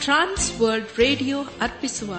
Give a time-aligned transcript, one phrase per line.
[0.00, 2.14] ಟ್ರಾನ್ಸ್ World radio ಅರ್ಪಿಸುವ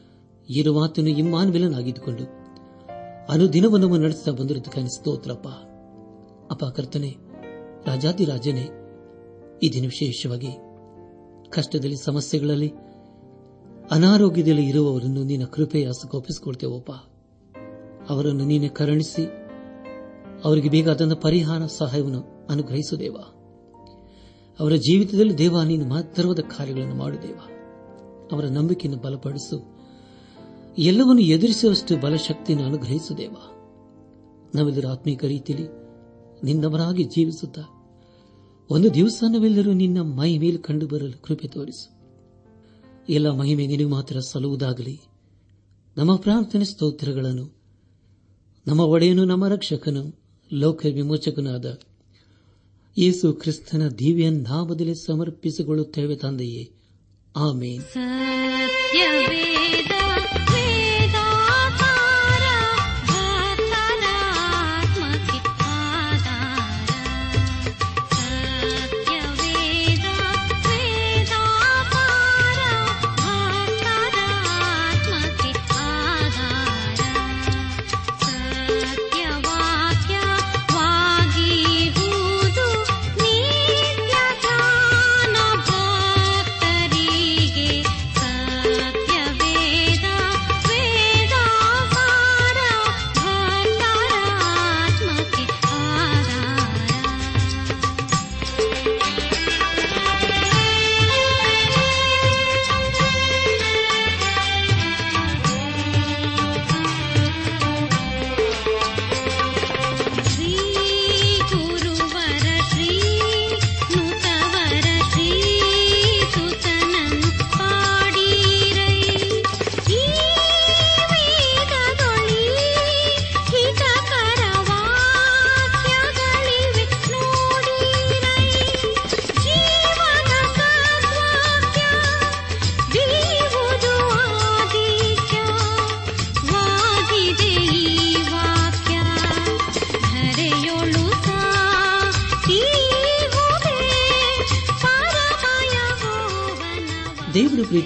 [0.49, 2.41] ಇರುವಾತನು ಇಮ್ಮಾನ್ವಿಲನಾಗಿದ್ದುಕೊಂಡು
[3.29, 5.47] ಅನುದಿನವನ್ನು ನಮ್ಮ ನಡೆಸ್ತಾ ಬಂದಿರೋದಕ್ಕೆ ಸ್ತೋತ್ರಪ್ಪ.
[6.51, 7.15] ಅಪ್ಪ ಕರ್ತನೆ
[7.87, 8.69] ರಾಜಾದಿರಾಜನೇ
[9.63, 10.47] ಈ ದಿನ ವಿಶೇಷವಾಗಿ?
[11.49, 12.73] ಕಷ್ಟದಲ್ಲಿ, ಸಮಸ್ಯೆಗಳಲ್ಲಿ,
[13.91, 16.91] ಅನಾರೋಗ್ಯದಲ್ಲಿ ಇರುವವರನ್ನು ನಿನ್ನ ಕೃಪೆಯ ಹಸಗೊಪ್ಪಿಸಿಕೊಡ್ತೇವಪ್ಪ
[18.09, 19.25] ಅವರನ್ನು ನೀನೆ ಕರುಣಿಸಿ,
[20.43, 23.15] ಅವರಿಗೆ ಬೇಕಾದಂತಹ ಪರಿಹಾರ, ಸಹಾಯವನ್ನು ಅನುಗ್ರಹಿಸುದೇವ
[24.59, 27.39] ಅವರ ಜೀವಿತದಲ್ಲಿ ದೇವ, ನೀನು ಮಹತ್ತರವಾದ ಕಾರ್ಯಗಳನ್ನು ಮಾಡುದೇವ
[28.31, 29.80] ಅವರ ನಂಬಿಕೆಯನ್ನು ಬಲಪಡಿಸು.
[30.77, 33.35] ಎಲ್ಲವನ್ನು ಎದುರಿಸುವಷ್ಟು ಬಲಶಕ್ತಿಯನ್ನು ಅನುಗ್ರಹಿಸುದೇವ
[34.55, 35.67] ನಾವೆಲ್ಲರೂ ಆತ್ಮೀಕ ರೀತಿಯಲ್ಲಿ
[36.43, 37.59] ನಿನ್ನವರಾಗಿ ಜೀವಿಸುತ್ತ
[38.71, 42.01] ಒಂದು ದಿವಸ ನಾವೆಲ್ಲರೂ ನಿನ್ನ ಮೈ ಮೇಲೆ ಕಂಡು ಬರಲು ಕೃಪೆ ತೋರಿಸು.
[43.09, 45.01] ಎಲ್ಲ ಮಹಿಮೆ ನಿನಗೆ ಮಾತ್ರ ಸಲ್ಲುವುದಾಗಲಿ.
[45.97, 47.55] ನಮ್ಮ ಪ್ರಾರ್ಥನೆ ಸ್ತೋತ್ರಗಳನ್ನು
[48.67, 50.19] ನಮ್ಮ ಒಡೆಯನು, ನಮ್ಮ ರಕ್ಷಕನು,
[50.53, 51.79] ಲೋಕ ವಿಮೋಚಕನಾದ
[52.97, 56.71] ಯೇಸು ಕ್ರಿಸ್ತನ ದಿವ್ಯ ನಾಮದಲ್ಲಿ ಸಮರ್ಪಿಸಿಕೊಳ್ಳುತ್ತೇವೆ ತಂದೆಯೇ.
[57.35, 57.83] ಆಮೇನ್.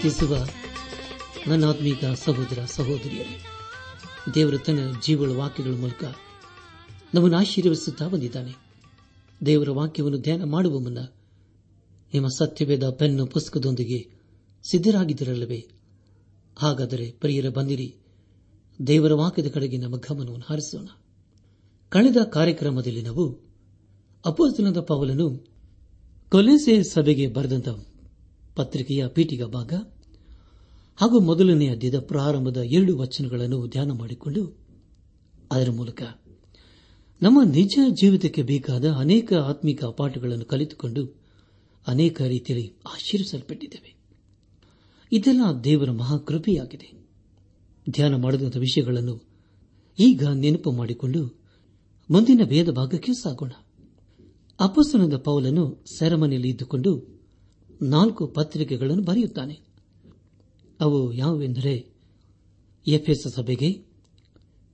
[0.05, 0.47] ಪ್ರೀತಿಸುವ
[1.47, 3.45] ನನ್ನ ಆತ್ಮೀಕ ಸಹೋದರ ಸಹೋದರಿಯರೇ,
[4.33, 6.03] ದೇವರು ತನ್ನ ಜೀವಳ ವಾಕ್ಯಗಳ ಮೂಲಕ
[7.13, 8.51] ನಮ್ಮನ್ನು ಆಶೀರ್ವದಿಸುತ್ತಾ ಬಂದಿದ್ದಾನೆ.
[9.45, 10.97] ದೇವರ ವಾಕ್ಯವನ್ನು ಧ್ಯಾನ ಮಾಡುವ ಮುನ್ನ
[12.13, 14.11] ನಿಮ್ಮ ಸತ್ಯವೇದ ಪೆನ್ನು ಪುಸ್ತಕದೊಂದಿಗೆ
[14.71, 15.67] ಸಿದ್ಧರಾಗಿದ್ದಿರಲ್ಲವೇ?
[16.57, 17.95] ಹಾಗಾದರೆ ಪ್ರಿಯರ ಬಂದಿರಿ
[18.87, 20.87] ದೇವರ ವಾಕ್ಯದ ಕಡೆಗೆ ನಮ್ಮ ಗಮನವನ್ನು ಹಾರಿಸೋಣ.
[21.89, 23.39] ಕಳೆದ ಕಾರ್ಯಕ್ರಮದಲ್ಲಿ ನಾವು
[24.25, 25.47] ಅಪೋಸ್ತನದ ಪೌಲನು
[26.29, 27.69] ಕೊಲೆಸೆ ಸಭೆಗೆ ಬರೆದಂತ
[28.55, 29.73] ಪತ್ರಿಕೆಯ ಪೀಠಿಗ ಭಾಗ
[30.95, 34.57] ಹಾಗೂ ಮೊದಲನೆಯ ದಿದ ಪ್ರಾರಂಭದ ಎರಡು ವಚನಗಳನ್ನು ಧ್ಯಾನ ಮಾಡಿಕೊಂಡು
[35.51, 36.01] ಅದರ ಮೂಲಕ
[37.21, 41.25] ನಮ್ಮ ನಿಜ ಜೀವಿತಕ್ಕೆ ಬೇಕಾದ ಅನೇಕ ಆತ್ಮಿಕ ಪಾಠಗಳನ್ನು ಕಲಿತುಕೊಂಡು
[41.87, 43.95] ಅನೇಕ ರೀತಿಯಲ್ಲಿ ಆಶೀರ್ವಿಸಲ್ಪಟ್ಟಿದ್ದೇವೆ.
[45.11, 47.05] ಇದೆಲ್ಲ ದೇವರ ಮಹಾಕೃಪೆಯಾಗಿದೆ.
[47.89, 49.21] ಧ್ಯಾನ ಮಾಡಿದಂಥ ವಿಷಯಗಳನ್ನು
[49.99, 51.39] ಈಗ ನೆನಪು ಮಾಡಿಕೊಂಡು
[52.11, 53.51] ಮುಂದಿನ ಭೇದ ಭಾಗಕ್ಕೆ ಸಾಗೋಣ.
[54.59, 57.21] ಅಪಸ್ತನದ ಪೌಲನ್ನು ಸೆರೆಮನೆಯಲ್ಲಿ ಇದ್ದುಕೊಂಡು
[57.81, 59.64] ನಾಲ್ಕು ಪತ್ರಿಕೆಗಳನ್ನು ಬರೆಯುತ್ತಾನೆ.
[60.79, 61.93] ಅವು ಯಾವುವೆಂದರೆ
[62.87, 63.85] ಎಫ್ಎಸ್ ಸಭೆಗೆ,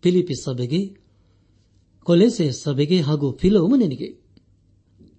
[0.02, 0.98] ಫಿಲಿಪಿ ಸಭೆಗೆ
[2.04, 4.22] ಕೊಲೆಸೆ ಸಭೆಗೆ ಹಾಗೂ ಫಿಲೋಮನಿಗೆ.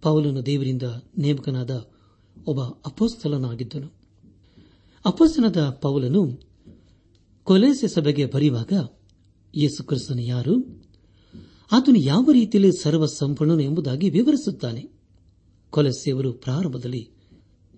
[0.03, 0.83] ಪೌಲನು ದೇವರಿಂದ
[1.19, 1.91] ನೇಮಕನಾದ
[2.47, 3.93] ಒಬ್ಬ ಅಪೋಸ್ತಲನಾಗಿದ್ದನು.
[5.05, 6.41] ಅಪೋಸ್ತನದ ಪೌಲನು
[7.45, 8.73] ಕೊಲೆಸೆ ಸಭೆಗೆ ಬರೆಯುವಾಗ
[9.57, 10.83] ಯೇಸು ಕ್ರಿಸ್ತನು ಯಾರು?
[11.73, 14.91] ಆತನು ಯಾವ ರೀತಿಯಲ್ಲಿ ಸರ್ವ ಸಂಪೂರ್ಣನು ಎಂಬುದಾಗಿ ವಿವರಿಸುತ್ತಾನೆ.
[15.71, 17.11] ಕೊಲೆಸೆಯವರು ಪ್ರಾರಂಭದಲ್ಲಿ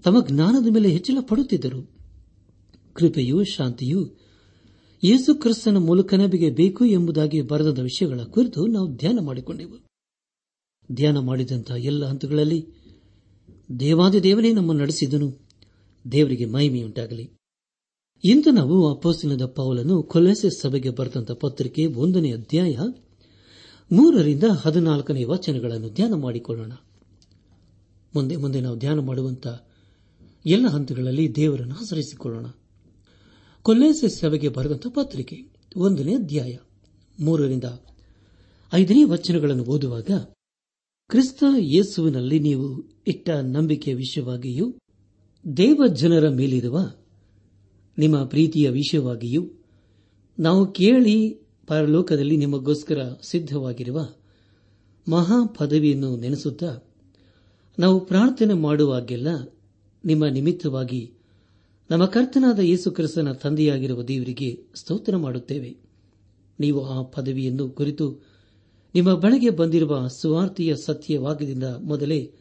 [0.04, 1.94] ತಮ್ಮ ಜ್ಞಾನದ ಮೇಲೆ ಹೆಚ್ಚಳ ಪಡುತ್ತಿದ್ದರು.
[2.94, 4.06] ಕೃಪೆಯೂ ಶಾಂತಿಯೂ
[5.04, 9.86] ಯೇಸು ಕ್ರಿಸ್ತನ ಮೂಲಕ ನಮಗೆ ಬೇಕು ಎಂಬುದಾಗಿ ಬರೆದ ವಿಷಯಗಳ ಕುರಿತು ನಾವು ಧ್ಯಾನ ಮಾಡಿಕೊಂಡೆವು.
[10.92, 12.66] ಧ್ಯಾನ ಮಾಡಿದಂತಹ ಎಲ್ಲ ಹಂತಗಳಲ್ಲಿ
[13.80, 15.48] ದೇವಾದಿ ದೇವನೇ ನಮ್ಮನ್ನು ನಡೆಸಿದನು.
[16.12, 17.30] ದೇವರಿಗೆ ಮಹಿಮೆಯುಂಟಾಗಲಿ.
[18.24, 22.76] ಇಂದು ನಾವು ಅಪ್ಪಸಿನದ ಪಾವಲನ್ನು ಕೊಲೆಸೆ ಸಭೆಗೆ ಬರೆದಂತಹ ಪತ್ರಿಕೆ ಒಂದನೇ ಅಧ್ಯಾಯ
[23.92, 26.72] ಮೂರರಿಂದ ಹದಿನಾಲ್ಕನೇ ವಚನಗಳನ್ನು ಧ್ಯಾನ ಮಾಡಿಕೊಳ್ಳೋಣ.
[28.14, 29.68] ಮುಂದೆ ಮುಂದೆ ನಾವು ಧ್ಯಾನ ಮಾಡುವಂತಹ
[30.46, 32.46] ಎಲ್ಲ ಹಂತಗಳಲ್ಲಿ ದೇವರನ್ನು ಆಚರಿಸಿಕೊಳ್ಳೋಣ
[33.66, 35.36] ಕೊಲ್ಲೇಸೆ ಸಭೆಗೆ ಬರೆದಂತ ಪತ್ರಿಕೆ,
[35.76, 36.56] ಒಂದನೇ ಅಧ್ಯಾಯ,
[37.20, 37.64] ಮೂರರಿಂದ
[38.74, 40.10] ಐದನೇ ವಚನಗಳನ್ನು ಓದುವಾಗ,
[41.08, 44.76] ಕ್ರಿಸ್ತ ಯೇಸುವಿನಲ್ಲಿ ನೀವು ಇಟ್ಟ ನಂಬಿಕೆಯ ವಿಷಯವಾಗಿಯೂ,
[45.56, 46.78] ದೇವ ಜನರ ಮೇಲಿರುವ
[47.98, 49.42] ನಿಮ್ಮ ಪ್ರೀತಿಯ ವಿಷಯವಾಗಿಯೂ,
[50.38, 54.08] ನಾವು ಕೇಳಿ ಪರಲೋಕದಲ್ಲಿ ನಿಮಗೋಸ್ಕರ ಸಿದ್ಧವಾಗಿರುವ
[55.08, 56.92] ಮಹಾ ಪದವಿಯನ್ನು ನೆನೆಸುತ್ತಾ,
[57.78, 59.28] ನಾವು ಪ್ರಾರ್ಥನೆ ಮಾಡುವಾಗೆಲ್ಲ
[60.04, 61.23] ನಿಮ್ಮ ನಿಮಿತ್ತವಾಗಿ
[61.90, 65.76] ನಮ್ಮ ಕರ್ತನಾದ ಯೇಸು ಕ್ರಿಸ್ತನ ತಂದೆಯಾಗಿರುವ ದೇವರಿಗೆ ಸ್ತೋತ್ರ ಮಾಡುತ್ತೇವೆ.
[66.60, 68.26] ನೀವು ಆ ಪದವಿಯನ್ನು ಕುರಿತು
[68.94, 72.32] ನಿಮ್ಮ ಬಳಿಗೆ ಬಂದಿರುವ ಸುವಾರ್ತೆಯ ಸತ್ಯವಾಗದಿಂದ ಮೊದಲೇ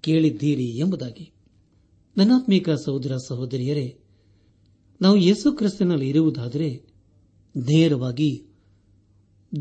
[0.00, 1.32] ಕೇಳಿದ್ದೀರಿ ಎಂಬುದಾಗಿ.
[2.16, 3.98] ನನಾತ್ಮೀಕ ಸಹೋದರ ಸಹೋದರಿಯರೇ,
[5.00, 6.82] ನಾವು ಯೇಸು ಕ್ರಿಸ್ತನಲ್ಲಿ ಇರುವುದಾದರೆ
[7.56, 8.44] ನೇರವಾಗಿ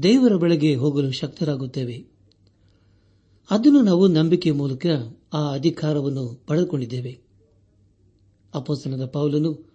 [0.04, 2.06] ದೇವರ ಬಳಿಗೆ ಹೋಗಲು ಶಕ್ತರಾಗುತ್ತೇವೆ.
[3.52, 4.86] ಅದನ್ನು ನಾವು ನಂಬಿಕೆ ಮೂಲಕ
[5.34, 7.31] ಆ ಅಧಿಕಾರವನ್ನು ಪಡೆದುಕೊಂಡಿದ್ದೇವೆ.
[8.54, 9.72] ಅಪೋಸನದ ಪೌಲನು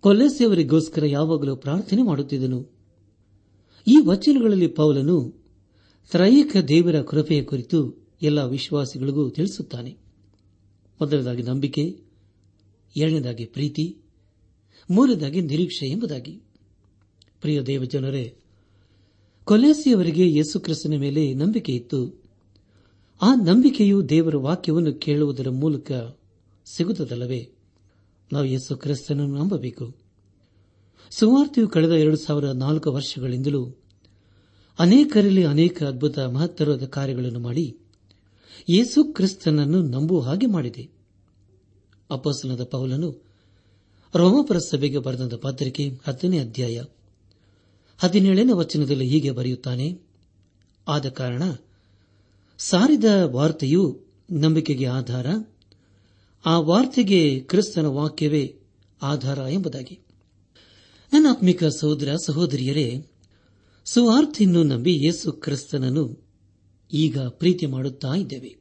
[0.00, 2.68] ಕೊಲ್ಲೆಸೆಯವರಿಗೋಸ್ಕರ ಯಾವಾಗಲೂ ಪ್ರಾರ್ಥನೆ ಮಾಡುತ್ತಿದ್ದನು.
[3.86, 5.34] ಈ ವಚನಗಳಲ್ಲಿ ಪೌಲನು
[6.10, 9.90] ತ್ರೈಕ ದೇವರ ಕೃಪೆಯ ಕುರಿತು ಎಲ್ಲ ವಿಶ್ವಾಸಿಗಳಿಗೂ ತಿಳಿಸುತ್ತಾನೆ.
[11.00, 12.00] ಮೊದಲದಾಗಿ ನಂಬಿಕೆ,
[12.96, 13.96] ಎರಡನೇದಾಗಿ ಪ್ರೀತಿ,
[14.90, 16.40] ಮೂರನೇದಾಗಿ ನಿರೀಕ್ಷೆ ಎಂಬುದಾಗಿ.
[17.40, 18.36] ಪ್ರಿಯ ದೇವಜನರೇ
[19.44, 22.22] ಕೊಲೆಸಿಯವರಿಗೆ ಯೇಸುಕ್ರಿಸ್ತನ ಮೇಲೆ ನಂಬಿಕೆ ಇತ್ತು.
[23.22, 25.92] ಆ ನಂಬಿಕೆಯು ದೇವರ ವಾಕ್ಯವನ್ನು ಕೇಳುವುದರ ಮೂಲಕ
[26.66, 27.50] ಸಿಗುತ್ತದಲ್ಲವೇ?
[28.32, 29.94] ನಾವು ಯೇಸು ಕ್ರಿಸ್ತನನ್ನು ನಂಬಬೇಕು.
[31.10, 33.76] ಸುವಾರ್ತೆಯು ಕಳೆದ ಎರಡು ಸಾವಿರ ನಾಲ್ಕು ವರ್ಷಗಳಿಂದಲೂ
[34.78, 37.76] ಅನೇಕರಲ್ಲಿ ಅನೇಕ ಅದ್ಭುತ ಮಹತ್ತರವಾದ ಕಾರ್ಯಗಳನ್ನು ಮಾಡಿ
[38.70, 40.88] ಯೇಸು ಕ್ರಿಸ್ತನನ್ನು ನಂಬುವ ಹಾಗೆ ಮಾಡಿದೆ.
[42.10, 43.30] ಅಪೋಸನದ ಪೌಲನು
[44.14, 46.82] ರೋಮಪುರ ಸಭೆಗೆ ಬರೆದ ಪತ್ರಿಕೆ ಹತ್ತನೇ ಅಧ್ಯಾಯ
[47.98, 49.98] ಹದಿನೇಳನೇ ವಚನದಲ್ಲಿ ಹೀಗೆ ಬರೆಯುತ್ತಾನೆ
[50.88, 51.42] ಆದ ಕಾರಣ
[52.58, 54.00] ಸಾರಿದ ವಾರ್ತೆಯು
[54.30, 55.26] ನಂಬಿಕೆಗೆ ಆಧಾರ
[56.44, 58.56] ಆ ವಾರ್ತೆಗೆ ಕ್ರಿಸ್ತನ ವಾಕ್ಯವೇ
[59.02, 59.98] ಆಧಾರ ಎಂಬುದಾಗಿ.
[61.12, 63.06] ನನ್ನ ಆತ್ಮಿಕ ಸಹೋದರ ಸಹೋದರಿಯರೇ,
[63.84, 66.28] ಸುವಾರ್ತೆಯನ್ನು ನಂಬಿ ಯೇಸು ಕ್ರಿಸ್ತನನ್ನು
[66.92, 68.56] ಈಗ ಪ್ರೀತಿ ಮಾಡುತ್ತಾ ಇದ್ದೇವೆ.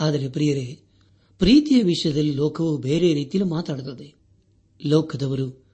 [0.00, 0.80] ಆದರೆ ಪ್ರಿಯರೇ,
[1.38, 4.14] ಪ್ರೀತಿಯ ವಿಷಯದಲ್ಲಿ ಲೋಕವು ಬೇರೆ ರೀತಿಯಲ್ಲಿ ಮಾತಾಡುತ್ತದೆ.
[4.86, 5.64] ಲೋಕದವರು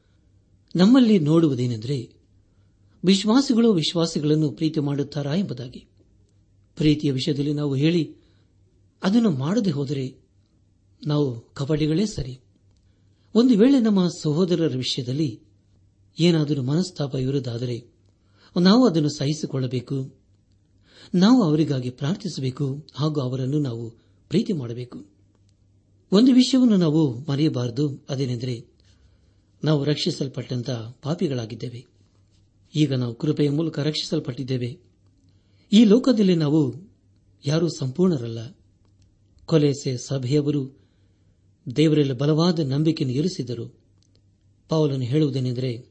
[0.77, 2.13] ನಮ್ಮಲ್ಲಿ ನೋಡುವುದೇನೆಂದರೆ,
[3.05, 5.87] ವಿಶ್ವಾಸಿಗಳು ವಿಶ್ವಾಸಿಗಳನ್ನು ಪ್ರೀತಿ ಮಾಡುತ್ತಾರಾ ಎಂಬುದಾಗಿ.
[6.77, 8.15] ಪ್ರೀತಿಯ ವಿಷಯದಲ್ಲಿ ನಾವು ಹೇಳಿ,
[9.03, 10.28] ಅದನ್ನು ಮಾಡದೆ ಹೋದರೆ
[11.07, 12.41] ನಾವು ಕಬಡ್ಡಿಗಳೇ ಸರಿ.
[13.35, 15.41] ಒಂದು ವೇಳೆ ನಮ್ಮ ಸಹೋದರರ ವಿಷಯದಲ್ಲಿ
[16.21, 17.85] ಏನಾದರೂ ಮನಸ್ತಾಪ ಇರುವುದಾದರೆ
[18.61, 20.15] ನಾವು ಅದನ್ನು ಸಹಿಸಿಕೊಳ್ಳಬೇಕು.
[21.15, 23.91] ನಾವು ಅವರಿಗಾಗಿ ಪ್ರಾರ್ಥಿಸಬೇಕು ಹಾಗೂ ಅವರನ್ನು ನಾವು
[24.29, 25.07] ಪ್ರೀತಿ ಮಾಡಬೇಕು.
[26.13, 28.07] ಒಂದು ವಿಷಯವನ್ನು ನಾವು ಮರೆಯಬಾರದು.
[28.09, 28.67] ಅದೇನೆಂದರೆ
[29.65, 31.87] ನಾವು ರಕ್ಷಿಸಲ್ಪಟ್ಟಂತಹ ಪಾಪಿಗಳಾಗಿದ್ದೇವೆ.
[32.75, 34.79] ಈಗ ನಾವು ಕೃಪೆಯ ಮೂಲಕ ರಕ್ಷಿಸಲ್ಪಟ್ಟಿದ್ದೇವೆ.
[35.73, 36.75] ಈ ಲೋಕದಲ್ಲಿ ನಾವು
[37.47, 38.57] ಯಾರೂ ಸಂಪೂರ್ಣರಲ್ಲ.
[39.47, 40.79] ಕೊಲೆಸೆ ಸಭೆಯವರು
[41.77, 43.75] ದೇವರಲ್ಲಿ ಬಲವಾದ ನಂಬಿಕೆಯನ್ನು ಇರಿಸಿದರು.
[44.69, 45.87] ಪೌಲನು ಹೇಳುವುದೇನೆಂದರೆ,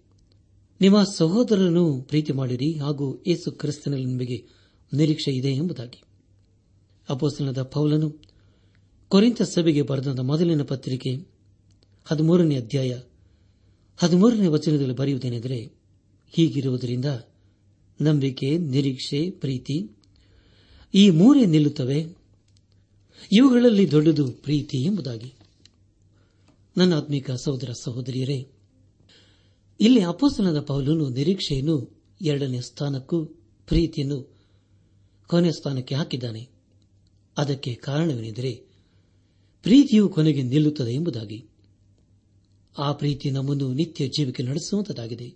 [0.82, 4.46] ನಿಮ್ಮ ಸಹೋದರರನ್ನು ಪ್ರೀತಿ ಮಾಡಿರಿ ಹಾಗೂ ಯೇಸು ಕ್ರಿಸ್ತನಲ್ಲಿ ನಿಮಗೆ
[4.94, 6.04] ನಿರೀಕ್ಷೆ ಇದೆ ಎಂಬುದಾಗಿ.
[7.10, 8.16] ಅಪೋಸ್ತನದ ಪೌಲನು
[9.08, 11.28] ಕೊರಿಂತ ಸಭೆಗೆ ಬರೆದ ಮೊದಲಿನ ಪತ್ರಿಕೆ
[12.06, 13.00] ಹದಿಮೂರನೇ ಅಧ್ಯಾಯ
[13.98, 15.72] ಹದಿಮೂರನೇ ವಚನದಲ್ಲಿ ಬರೆಯುವುದೇನೆಂದರೆ,
[16.32, 17.06] ಹೀಗಿರುವುದರಿಂದ
[18.02, 19.92] ನಂಬಿಕೆ, ನಿರೀಕ್ಷೆ, ಪ್ರೀತಿ
[20.94, 22.16] ಈ ಮೂರೇ ನಿಲ್ಲುತ್ತವೆ.
[23.32, 25.34] ಇವುಗಳಲ್ಲಿ ದೊಡ್ಡದು ಪ್ರೀತಿ ಎಂಬುದಾಗಿ.
[26.78, 28.48] ನನ್ನ ಆತ್ಮಿಕ ಸಹೋದರ ಸಹೋದರಿಯರೇ,
[29.80, 33.26] ಇಲ್ಲಿ ಅಪೋಸ್ತನದ ಪೌಲನು ನಿರೀಕ್ಷೆಯನ್ನು ಎರಡನೇ ಸ್ಥಾನಕ್ಕೂ,
[33.68, 34.38] ಪ್ರೀತಿಯನ್ನು
[35.28, 36.50] ಕೊನೆ ಸ್ಥಾನಕ್ಕೆ ಹಾಕಿದ್ದಾನೆ.
[37.38, 38.64] ಅದಕ್ಕೆ ಕಾರಣವೇನೆಂದರೆ
[39.64, 41.46] ಪ್ರೀತಿಯು ಕೊನೆಗೆ ನಿಲ್ಲುತ್ತದೆ ಎಂಬುದಾಗಿ.
[42.78, 45.34] ಆ ಪ್ರೀತಿ ನಮ್ಮನ್ನು ನಿತ್ಯ ಜೀವಿಕೆ ನಡೆಸುವಂತದಾಗಿದೆ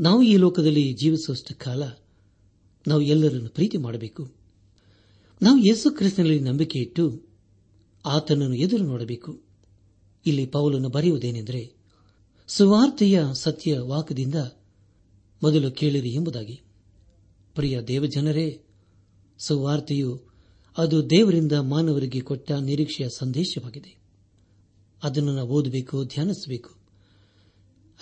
[0.00, 1.82] ನಾವು ಈ ಲೋಕದಲ್ಲಿ ಜೀವಿಸುವಷ್ಟು ಕಾಲ
[2.86, 4.32] ನಾವು ಎಲ್ಲರನ್ನು ಪ್ರೀತಿ ಮಾಡಬೇಕು.
[5.42, 7.22] ನಾವು ಯೇಸು ಕ್ರಿಸ್ತನಲ್ಲಿ ನಂಬಿಕೆ ಇಟ್ಟು
[8.06, 9.49] ಆತನನ್ನು ಎದುರು ನೋಡಬೇಕು.
[10.26, 11.72] ಇಲ್ಲಿ ಪೌಲನ್ನು ಬರೆಯುವುದೇನೆಂದರೆ,
[12.48, 14.34] ಸುವಾರ್ತೆಯ ಸತ್ಯ ವಾಕ್ಯದಿಂದ
[15.42, 16.60] ಮೊದಲು ಕೇಳಿರಿ ಎಂಬುದಾಗಿ.
[17.54, 18.62] ಪ್ರಿಯ ದೇವಜನರೇ,
[19.38, 20.22] ಸುವಾರ್ತೆಯು
[20.76, 23.96] ಅದು ದೇವರಿಂದ ಮಾನವರಿಗೆ ಕೊಟ್ಟ ನಿರೀಕ್ಷೆಯ ಸಂದೇಶವಾಗಿದೆ.
[25.02, 26.70] ಅದನ್ನು ನಾವು ಓದಬೇಕು, ಧ್ಯಾನಿಸಬೇಕು,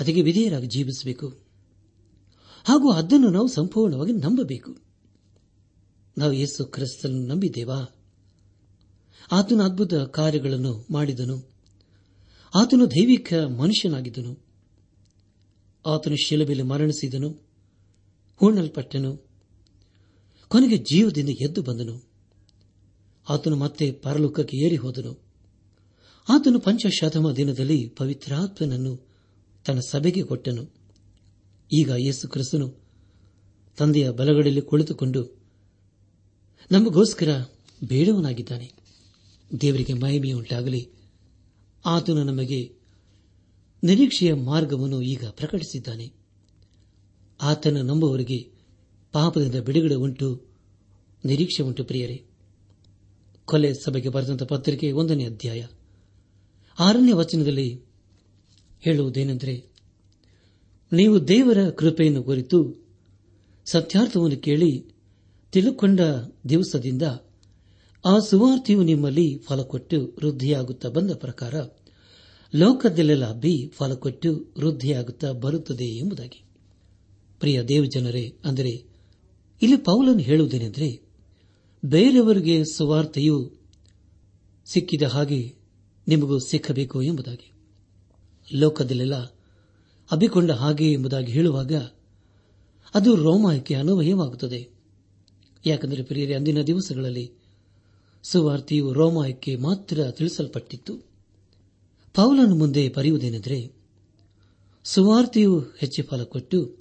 [0.01, 1.29] ಅದಕ್ಕೆ ವಿಧೇಯರಾಗಿ ಜೀವಿಸಬೇಕು.
[2.65, 4.77] ಹಾಗೂ ಅದನ್ನು ನಾವು ಸಂಪೂರ್ಣವಾಗಿ ನಂಬಬೇಕು.
[6.19, 7.97] ನಾವು ಯೇಸು ಕ್ರಿಸ್ತನನ್ನು ನಂಬಿದ್ದೇವಾ?
[9.33, 11.58] ಆತನ ಅದ್ಭುತ ಕಾರ್ಯಗಳನ್ನು ಮಾಡಿದನು.
[12.55, 14.47] ಆತನು ದೈವಿಕ ಮನುಷ್ಯನಾಗಿದ್ದನು.
[15.87, 17.28] ಆತನು ಶಿಲಬೆಲೆ ಮರಣಿಸಿದನು,
[18.37, 19.28] ಹೂಣಲ್ಪಟ್ಟನು,
[20.49, 22.09] ಕೊನೆಗೆ ಜೀವದಿಂದ ಎದ್ದು ಬಂದನು.
[23.28, 25.23] ಆತನು ಮತ್ತೆ ಪರಲೋಕಕ್ಕೆ ಏರಿ ಹೋದನು.
[26.28, 29.09] ಆತನು ಪಂಚಶತಮ ದಿನದಲ್ಲಿ ಪವಿತ್ರಾತ್ಮನನ್ನು
[29.64, 30.75] ತನ್ನ ಸಭೆಗೆ ಕೊಟ್ಟನು.
[31.81, 32.75] ಈಗ ಯೇಸು ಕ್ರಿಸ್ತನು
[33.76, 35.38] ತಂದೆಯ ಬಲಗಡೆಯಲ್ಲಿ ಕುಳಿತುಕೊಂಡು
[36.73, 37.45] ನಮಗೋಸ್ಕರ
[37.85, 38.73] ಬೇಡವನಾಗಿದ್ದಾನೆ.
[39.61, 40.98] ದೇವರಿಗೆ ಮಹಿಮೆಯುಂಟಾಗಲಿ.
[41.87, 42.75] ಆತನು ನಮಗೆ
[43.85, 46.12] ನಿರೀಕ್ಷೆಯ ಮಾರ್ಗವನ್ನು ಈಗ ಪ್ರಕಟಿಸಿದ್ದಾನೆ.
[47.42, 48.50] ಆತನ ನಂಬುವವರಿಗೆ
[49.12, 50.47] ಪಾಪದಿಂದ ಬಿಡುಗಡೆ ಉಂಟು,
[51.25, 52.25] ನಿರೀಕ್ಷೆ ಉಂಟು ಪ್ರಿಯರೇ.
[53.44, 55.66] ಕೊಲೆ ಸಭೆಗೆ ಬರೆದಂತಹ ಪತ್ರಿಕೆ ಒಂದನೇ ಅಧ್ಯಾಯ.
[56.78, 57.80] ಆರನೇ ವಚನದಲ್ಲಿ
[58.80, 59.68] ಹೇಳುವುದೇನೆಂದರೆ,
[60.92, 62.87] ನೀವು ದೇವರ ಕೃಪೆಯನ್ನು ಕುರಿತು
[63.64, 64.85] ಸತ್ಯಾರ್ಥವನ್ನು ಕೇಳಿ
[65.52, 66.00] ತಿಳುಕೊಂಡ
[66.49, 67.02] ದಿವಸದಿಂದ
[68.05, 71.55] ಆ ಸುವಾರ್ತೆಯು ನಿಮ್ಮಲ್ಲಿ ಫಲಕೊಟ್ಟು ವೃದ್ಧಿಯಾಗುತ್ತಾ ಬಂದ ಪ್ರಕಾರ
[72.55, 76.45] ಲೋಕದಲ್ಲೆಲ್ಲ ಹಬ್ಬಿ ಫಲಕೊಟ್ಟು ವೃದ್ಧಿಯಾಗುತ್ತಾ ಬರುತ್ತದೆ ಎಂಬುದಾಗಿ.
[77.40, 78.85] ಪ್ರಿಯ ದೇವಜನರೇ, ಅಂದರೆ
[79.62, 81.00] ಇಲ್ಲಿ ಪೌಲನ್ ಹೇಳುವುದೇನೆಂದರೆ
[81.85, 83.52] ಬೇರೆಯವರಿಗೆ ಸುವಾರ್ತೆಯು
[84.64, 85.55] ಸಿಕ್ಕಿದ ಹಾಗೆ
[86.09, 87.52] ನಿಮಗೂ ಸಿಕ್ಕಬೇಕು ಎಂಬುದಾಗಿ.
[88.55, 89.14] ಲೋಕದಲ್ಲೆಲ್ಲ
[90.12, 91.73] ಅಬ್ಬಿಕೊಂಡ ಹಾಗೆ ಎಂಬುದಾಗಿ ಹೇಳುವಾಗ
[92.95, 94.71] ಅದು ರೋಮಾಯಕ್ಕೆ ಅನ್ವಯವಾಗುತ್ತದೆ.
[95.67, 97.48] ಯಾಕೆಂದರೆ ಪ್ರಿಯರೇ, ಅಂದಿನ ದಿವಸಗಳಲ್ಲಿ
[98.30, 100.94] ಸುವಾರ್ತೆಯು ರೋಮಾಯಕ್ಕೆ ಮಾತ್ರ ತಿಳಿಸಲ್ಪಟ್ಟಿತ್ತು.
[102.14, 103.73] ಪೌಲನು ಮುಂದೆ ಬರೆಯುವುದೇನೆಂದರೆ,
[104.85, 106.76] ಸುವಾರ್ತೆಯು ಹೆಚ್ಚು ಫಲ ಕೊಟ್ಟು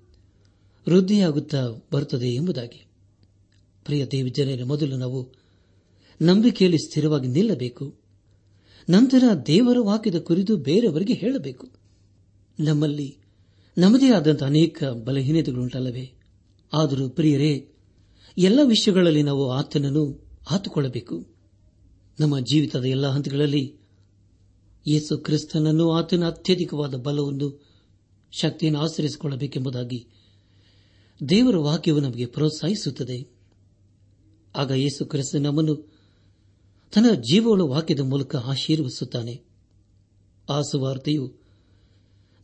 [0.89, 2.85] ವೃದ್ಧಿಯಾಗುತ್ತಾ ಬರುತ್ತದೆ ಎಂಬುದಾಗಿ.
[3.85, 5.31] ಪ್ರಿಯ ದೇವಿ ಜನರ, ಮೊದಲು ನಾವು
[6.21, 7.95] ನಂಬಿಕೆಯಲ್ಲಿ ಸ್ಥಿರವಾಗಿ ನಿಲ್ಲಬೇಕು.
[8.89, 11.69] ನಂತರ ದೇವರ ವಾಕ್ಯದ ಕುರಿತು ಬೇರೆಯವರಿಗೆ ಹೇಳಬೇಕು.
[12.59, 13.17] ನಮ್ಮಲ್ಲಿ
[13.77, 16.13] ನಮ್ಮದೇ ಆದಂತಹ ಅನೇಕ ಬಲಹೀನತೆಗಳುಂಟಲ್ಲವೇ
[16.73, 17.69] ಆದರೂ ಪ್ರಿಯರೇ,
[18.37, 21.36] ಎಲ್ಲ ವಿಷಯಗಳಲ್ಲಿ ನಾವು ಆತನನ್ನು ಆತುಕೊಳ್ಳಬೇಕು.
[22.19, 23.75] ನಮ್ಮ ಜೀವಿತದ ಎಲ್ಲ ಹಂತಗಳಲ್ಲಿ
[24.87, 27.65] ಯೇಸು ಕ್ರಿಸ್ತನನ್ನು ಆತನ ಅತ್ಯಧಿಕವಾದ ಬಲವನ್ನು
[28.31, 30.07] ಶಕ್ತಿಯನ್ನು ಆಚರಿಸಿಕೊಳ್ಳಬೇಕೆಂಬುದಾಗಿ
[31.29, 33.37] ದೇವರ ವಾಕ್ಯವು ನಮಗೆ ಪ್ರೋತ್ಸಾಹಿಸುತ್ತದೆ.
[34.55, 35.35] ಆಗ ಯೇಸು ಕ್ರಿಸ್ತ
[36.93, 39.43] ತನ್ನ ಜೀವಗಳ ವಾಕ್ಯದ ಮೂಲಕ ಆಶೀರ್ವಿಸುತ್ತಾನೆ
[40.49, 41.33] ಆ ಸುವಾರ್ತೆಯು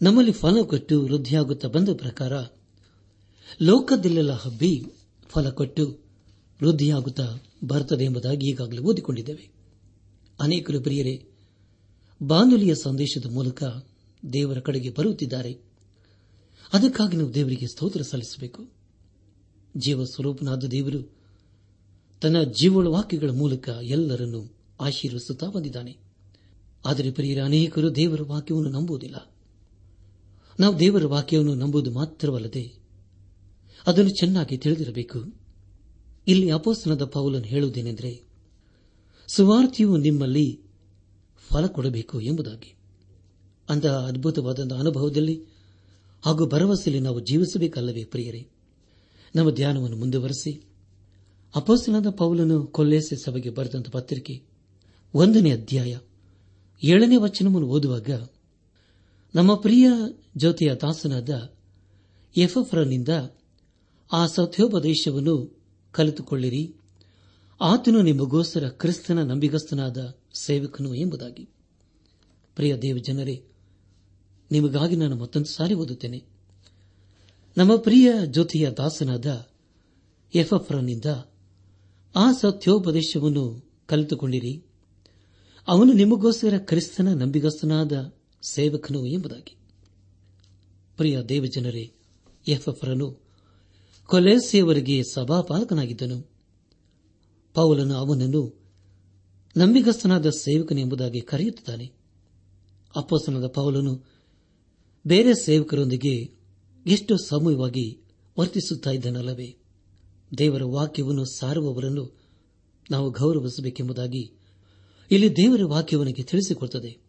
[0.01, 2.33] ನಮ್ಮಲ್ಲಿ ಫಲ ಕೊಟ್ಟು ವೃದ್ಧಿಯಾಗುತ್ತಾ ಬಂದ ಪ್ರಕಾರ
[3.61, 4.85] ಲೋಕದಲ್ಲೆಲ್ಲ ಹಬ್ಬಿ
[5.29, 5.99] ಫಲ ಕೊಟ್ಟು
[6.63, 9.62] ವೃದ್ಧಿಯಾಗುತ್ತಾ ಬರುತ್ತದೆ ಎಂಬುದಾಗಿ ಈಗಾಗಲೇ ಓದಿಕೊಂಡಿದ್ದೇವೆ.
[10.39, 11.25] ಅನೇಕರು ಪ್ರಿಯರೇ,
[12.23, 13.63] ಬಾನುಲಿಯ ಸಂದೇಶದ ಮೂಲಕ
[14.33, 15.57] ದೇವರ ಕಡೆಗೆ ಬರುತ್ತಿದ್ದಾರೆ.
[16.73, 18.69] ಅದಕ್ಕಾಗಿ ನಾವು ದೇವರಿಗೆ ಸ್ತೋತ್ರ ಸಲ್ಲಿಸಬೇಕು.
[19.77, 21.15] ಜೀವ ಸ್ವರೂಪನಾದ ದೇವರು
[22.21, 25.97] ತನ್ನ ಜೀವಳ ವಾಕ್ಯಗಳ ಮೂಲಕ ಎಲ್ಲರನ್ನು ಆಶೀರ್ವಿಸುತ್ತಾ ಬಂದಿದ್ದಾನೆ.
[26.85, 29.35] ಆದರೆ ಪ್ರಿಯರ, ಅನೇಕರು ದೇವರ ವಾಕ್ಯವನ್ನು ನಂಬುವುದಿಲ್ಲ.
[30.59, 32.73] ನಾವು ದೇವರ ವಾಕ್ಯವನ್ನು ನಂಬುವುದು ಮಾತ್ರವಲ್ಲದೆ
[33.87, 35.23] ಅದನ್ನು ಚೆನ್ನಾಗಿ ತಿಳಿದಿರಬೇಕು.
[36.27, 38.32] ಇಲ್ಲಿ ಅಪೋಸನದ ಪೌಲನ್ನು ಹೇಳುವುದೇನೆಂದರೆ
[39.27, 40.61] ಸುವಾರ್ತಿಯು ನಿಮ್ಮಲ್ಲಿ
[41.49, 42.75] ಫಲ ಕೊಡಬೇಕು ಎಂಬುದಾಗಿ.
[43.69, 45.43] ಅಂತಹ ಅದ್ಭುತವಾದಂತಹ ಅನುಭವದಲ್ಲಿ
[46.25, 48.47] ಹಾಗೂ ಭರವಸೆಯಲ್ಲಿ ನಾವು ಜೀವಿಸಬೇಕಲ್ಲವೇ ಪ್ರಿಯರೇ?
[49.35, 50.63] ನಮ್ಮ ಧ್ಯಾನವನ್ನು ಮುಂದುವರೆಸಿ.
[51.55, 54.43] ಅಪೋಸ್ತನದ ಪೌಲನು ಕೊಲ್ಲೇಸೆ ಸಭೆಗೆ ಬರೆದಂತ ಪತ್ರಿಕೆ
[55.13, 55.99] ಒಂದನೇ ಅಧ್ಯಾಯ
[56.83, 58.27] ಏಳನೇ ವಚನವನ್ನು ಓದುವಾಗ
[59.35, 59.89] ನಮ್ಮ ಪ್ರಿಯ
[60.37, 61.53] ಜ್ಯೋತಿಯ ದಾಸನಾದ
[62.37, 63.07] ಎಫ್ಎಫ್ರನಿಂದ
[64.11, 65.61] ಆ ಸತ್ಯೋಪದೇಶವನ್ನು
[65.91, 66.75] ಕಲಿತುಕೊಳ್ಳಿರಿ.
[67.61, 71.49] ಆತನು ನಿಮಗೋಸ್ಕರ ಕ್ರಿಸ್ತನ ನಂಬಿಗಸ್ತನಾದ ಸೇವಕನು ಎಂಬುದಾಗಿ.
[72.55, 73.43] ಪ್ರಿಯ ದೇವ ಜನರೇ
[74.51, 76.23] ನಿಮಗಾಗಿ ನಾನು ಮತ್ತೊಂದು ಸಾರಿ ಓದುತ್ತೇನೆ.
[77.57, 79.49] ನಮ್ಮ ಪ್ರಿಯ ಜ್ಯೋತಿಯ ದಾಸನಾದ
[80.35, 81.05] ಎಫ್ಎಫ್ರನ್ನಿಂದ
[82.15, 84.65] ಆ ಸತ್ಯೋಪದೇಶವನ್ನು ಕಲಿತುಕೊಂಡಿರಿ.
[85.67, 89.55] ಅವನು ನಿಮಗೋಸ್ಕರ ಕ್ರಿಸ್ತನ ನಂಬಿಗಸ್ತನಾದ ಸೇವಕನು ಎಂಬುದಾಗಿ.
[90.97, 91.91] ಪ್ರಿಯ ದೇವಜನರೇ
[92.47, 93.19] ಎಫ್ಎಫ್ರನು
[94.05, 96.32] ಕೊಲೆಸಿಯವರಿಗೆ ಸಭಾಪಾಲಕನಾಗಿದ್ದನು.
[97.53, 98.63] ಪೌಲನು ಅವನನ್ನು,
[99.57, 101.91] ನಂಬಿಗಸ್ತನಾದ ಸೇವಕನೆಂಬುದಾಗಿ ಕರೆಯುತ್ತಾನೆ
[102.95, 104.03] ಅಪ್ಪಸನದ ಪೌಲನು
[105.07, 106.37] ಬೇರೆ ಸೇವಕರೊಂದಿಗೆ
[106.85, 108.01] ಎಷ್ಟು ಸಮಯವಾಗಿ
[108.39, 109.57] ವರ್ತಿಸುತ್ತಿದ್ದನಲ್ಲವೇ
[110.37, 112.19] ದೇವರ ವಾಕ್ಯವನ್ನು ಸಾರುವವರನ್ನು
[112.91, 114.31] ನಾವು ಗೌರವಿಸಬೇಕೆಂಬುದಾಗಿ
[115.11, 117.01] ಇಲ್ಲಿ ದೇವರ ವಾಕ್ಯವನಿಗೆ ತಿಳಿಸಿಕೊಡುತ್ತದೆ.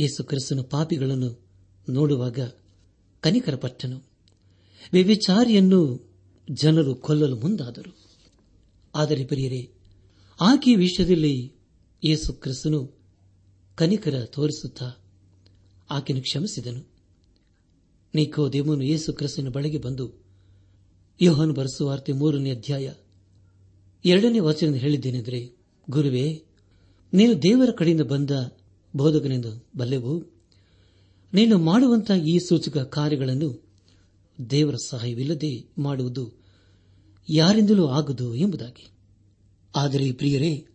[0.00, 1.46] ಯೇಸು ಕ್ರಿಸ್ತನ ಪಾಪಿಗಳನ್ನು
[1.88, 2.38] ನೋಡುವಾಗ
[3.20, 4.02] ಕನಿಕರಪಟ್ಟನು.
[4.92, 6.10] ವಿವಿಚಾರಿಯನ್ನು
[6.50, 8.03] ಜನರು ಕೊಲ್ಲಲು ಮುಂದಾದರು.
[8.94, 9.72] ಆದರೆ ಪ್ರಿಯರೇ,
[10.40, 11.52] ಆಕೆ ವಿಷಯದಲ್ಲಿ
[12.04, 12.98] ಯೇಸು ಕ್ರಿಸ್ತನು
[13.74, 15.04] ಕನಿಕರ ತೋರಿಸುತ್ತಾ
[15.90, 16.92] ಆಕೆಯನ್ನು ಕ್ಷಮಿಸಿದನು.
[18.14, 20.12] ನಿಖೋ ದೇವನು ಯೇಸು ಕ್ರಿಸ್ತನ ಬಳಿಗೆ ಬಂದು
[21.20, 22.92] ಯೋಹನ್ ಬರೆಸುವಾರ್ತೆ ಮೂರನೇ ಅಧ್ಯಾಯ
[24.04, 25.56] ಎರಡನೇ ವಚನ ಹೇಳಿದ್ದೇನೆಂದರೆ,
[25.90, 26.42] ಗುರುವೇ,
[27.14, 28.30] ನೀನು ದೇವರ ಕಡೆಯಿಂದ ಬಂದ
[28.96, 30.24] ಬೋಧಕನೆಂದು ಬಲ್ಲೆವು,
[31.34, 33.64] ನೀನು ಮಾಡುವಂತಹ ಈ ಸೂಚಕ ಕಾರ್ಯಗಳನ್ನು
[34.50, 36.43] ದೇವರ ಸಹಾಯವಿಲ್ಲದೆ ಮಾಡುವುದು
[37.28, 38.90] ಯಾರಿಂದಲೂ ಆಗದು ಎಂಬುದಾಗಿ.
[39.76, 40.66] ಆದರೆ ಪ್ರಿಯರೇ,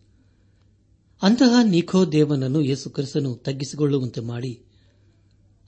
[1.22, 4.62] ಅಂತಹ ನಿಖೋ ದೇವನನ್ನು ಯೇಸು ಕ್ರಿಸ್ತನು ತಗ್ಗಿಸಿಕೊಳ್ಳುವಂತೆ ಮಾಡಿ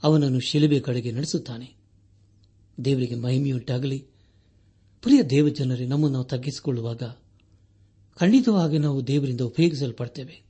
[0.03, 1.75] ಅವನನ್ನು ಶಿಲುಬೆ ಕಡೆಗೆ ನಡೆಸುತ್ತಾನೆ.
[2.85, 3.99] ದೇವರಿಗೆ ಮಹಿಮೆಯುಂಟಾಗಲಿ.
[5.01, 7.03] ಪ್ರಿಯ ದೇವಜನರೇ, ನಮ್ಮನ್ನು ನಾವು ತಗ್ಗಿಸಿಕೊಳ್ಳುವಾಗ
[8.19, 10.43] ಖಂಡಿತವಾಗಿ ನಾವು ದೇವರಿಂದ ಉಪಯೋಗಿಸಲ್ಪಡ್ತೇವೆ.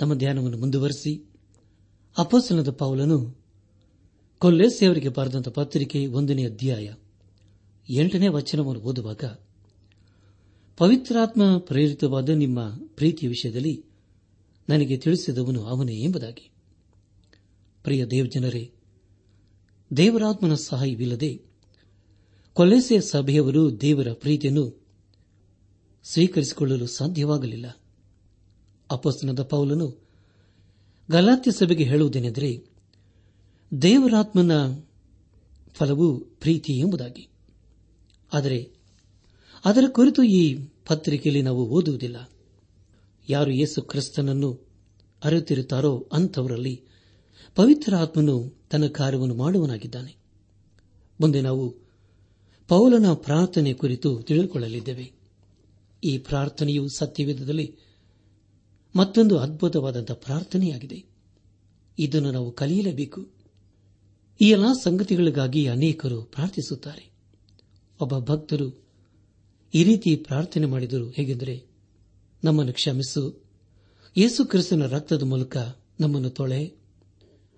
[0.00, 1.30] ನಮ್ಮ ಧ್ಯಾನವನ್ನು ಮುಂದುವರೆಸಿ
[2.18, 3.36] ಅಪೋಸನದ ಪೌಲನು
[4.38, 6.92] ಕೊಲ್ಲೆಸೆಯವರಿಗೆ ಬರೆದಂತ ಪತ್ರಿಕೆ ಒಂದನೇ ಅಧ್ಯಾಯ
[7.88, 9.24] ಎಂಟನೇ ವಚನವನ್ನು ಓದುವಾಗ,
[10.76, 13.84] ಪವಿತ್ರಾತ್ಮ ಪ್ರೇರಿತವಾದ ನಿಮ್ಮ ಪ್ರೀತಿಯ ವಿಷಯದಲ್ಲಿ
[14.68, 16.50] ನನಗೆ ತಿಳಿಸಿದವನು ಅವನೇ ಎಂಬುದಾಗಿ.
[17.82, 18.72] ಪ್ರಿಯ ದೇವಜನರೇ,
[19.96, 21.42] ದೇವರಾತ್ಮನ ಸಹಾಯವಿಲ್ಲದೆ
[22.52, 24.86] ಕೊಲೆಸೆ ಸಭೆಯವರು ದೇವರ ಪ್ರೀತಿಯನ್ನು
[26.04, 27.78] ಸ್ವೀಕರಿಸಿಕೊಳ್ಳಲು ಸಾಧ್ಯವಾಗಲಿಲ್ಲ.
[28.90, 30.08] ಅಪಸ್ತನದ ಪೌಲನು
[31.10, 32.64] ಗಲಾತ್ಯ ಸಭೆಗೆ ಹೇಳುವುದೇನೆಂದರೆ,
[33.82, 34.50] ದೇವರಾತ್ಮನ
[35.74, 37.28] ಫಲವು ಪ್ರೀತಿ ಎಂಬುದಾಗಿ.
[38.32, 38.70] ಆದರೆ
[39.64, 40.54] ಅದರ ಕುರಿತು ಈ
[40.86, 42.30] ಪತ್ರಿಕೆಯಲ್ಲಿ ನಾವು ಓದುವುದಿಲ್ಲ.
[43.28, 44.66] ಯಾರು ಯೇಸು ಕ್ರಿಸ್ತನನ್ನು
[45.24, 46.82] ಅರಿತಿರುತ್ತಾರೋ ಅಂಥವರಲ್ಲಿ
[47.54, 50.16] ಪವಿತ್ರ ಆತ್ಮನು ತನ್ನ ಕಾರ್ಯವನ್ನು ಮಾಡುವನಾಗಿದ್ದಾನೆ.
[51.20, 51.74] ಮುಂದೆ ನಾವು
[52.68, 55.12] ಪೌಲನ ಪ್ರಾರ್ಥನೆ ಕುರಿತು ತಿಳಿದುಕೊಳ್ಳಲಿದ್ದೇವೆ.
[56.04, 57.76] ಈ ಪ್ರಾರ್ಥನೆಯು ಸತ್ಯವಿಧದಲ್ಲಿ
[58.96, 61.04] ಮತ್ತೊಂದು ಅದ್ಭುತವಾದಂತಹ ಪ್ರಾರ್ಥನೆಯಾಗಿದೆ.
[61.98, 63.28] ಇದನ್ನು ನಾವು ಕಲಿಯಲೇಬೇಕು.
[64.40, 67.15] ಈ ಎಲ್ಲಾ ಸಂಗತಿಗಳಿಗಾಗಿ ಅನೇಕರು ಪ್ರಾರ್ಥಿಸುತ್ತಾರೆ.
[68.00, 68.86] ಒಬ್ಬ ಭಕ್ತರು
[69.74, 71.10] ಈ ರೀತಿ ಪ್ರಾರ್ಥನೆ ಮಾಡಿದರು.
[71.10, 71.64] ಹೇಗೆಂದರೆ,
[72.44, 73.44] ನಮ್ಮನ್ನು ಕ್ಷಮಿಸು.
[74.16, 75.56] ಯೇಸು ಕ್ರಿಸ್ತನ ರಕ್ತದ ಮೂಲಕ
[76.00, 76.72] ನಮ್ಮನ್ನು ತೊಳೆ.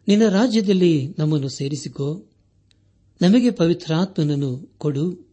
[0.09, 2.25] ನಿನ್ನ ರಾಜ್ಯದಲ್ಲಿ ನಮ್ಮನ್ನು ಸೇರಿಸಿಕೋ.
[3.23, 5.29] ನಮಗೆ ಪವಿತ್ರಾತ್ಮನನ್ನು ಕೊಡು.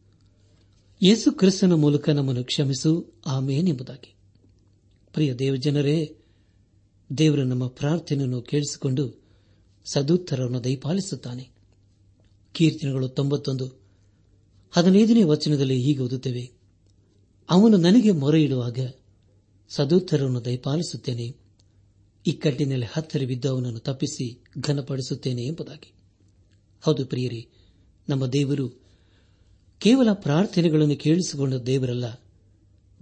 [1.04, 3.14] ಯೇಸು ಕ್ರಿಸ್ತನ ಮೂಲಕ ನಮ್ಮನ್ನು ಕ್ಷಮಿಸು.
[3.26, 4.16] ಆಮೇನೆಂಬುದಾಗಿ
[5.14, 6.18] ಪ್ರಿಯ ದೇವಜನರೇ
[7.18, 9.22] ದೇವರು ನಮ್ಮ ಪ್ರಾರ್ಥನೆಯನ್ನು ಕೇಳಿಸಿಕೊಂಡು
[9.86, 11.50] ಸದುತ್ತರವನ್ನು ದಯಪಾಲಿಸುತ್ತಾನೆ.
[12.54, 13.85] ಕೀರ್ತನೆಗಳು ತೊಂಬತ್ತೊಂದು.
[14.76, 16.52] ಹದಿನೈದನೇ ವಚನದಲ್ಲಿ ಹೀಗೆ ಓದುತ್ತೇವೆ.
[17.50, 18.94] ಅವನು ನನಗೆ ಮೊರೆ ಇಡುವಾಗ
[19.70, 21.36] ಸದೋತ್ತರವನ್ನು ದಯಪಾಲಿಸುತ್ತೇನೆ
[22.28, 25.94] ಇಕ್ಕಟ್ಟಿನಲ್ಲಿ ಹತ್ತಿರ ಬಿದ್ದವನನ್ನು ತಪ್ಪಿಸಿ ಘನಪಡಿಸುತ್ತೇನೆ ಎಂಬುದಾಗಿ.
[26.82, 27.48] ಹೌದು ಪ್ರಿಯರೇ,
[28.10, 28.70] ನಮ್ಮ ದೇವರು
[29.80, 32.22] ಕೇವಲ ಪ್ರಾರ್ಥನೆಗಳನ್ನು ಕೇಳಿಸಿಕೊಂಡ ದೇವರಲ್ಲ.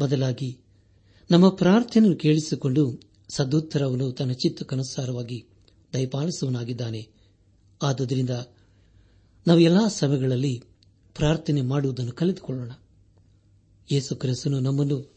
[0.02, 0.58] ಬದಲಾಗಿ
[1.32, 3.00] ನಮ್ಮ ಪ್ರಾರ್ಥನೆಯನ್ನು ಕೇಳಿಸಿಕೊಂಡು
[3.36, 5.46] ಸದೋತ್ತರವನ್ನು ತನ್ನ ಚಿತ್ತಕ್ಕನುಸಾರವಾಗಿ
[5.94, 7.08] ದಯಪಾಲಿಸುವನಾಗಿದ್ದಾನೆ
[7.82, 8.30] ಆದುದರಿಂದ
[9.48, 10.64] ನಾವು ಎಲ್ಲಾ ಸಮಯಗಳಲ್ಲಿ
[11.16, 12.72] ಪ್ರಾರ್ಥನೆ ಮಾಡುವುದನ್ನು ಕಲಿತುಕೊಳ್ಳೋಣ
[13.92, 15.14] ಯೇಸು ಕ್ರಿಸ್ತನು ನಮ್ಮನ್ನು